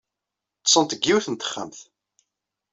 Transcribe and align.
Ḍḍsent 0.61 0.91
deg 0.93 1.03
yiwet 1.05 1.27
n 1.29 1.35
texxamt. 1.35 1.79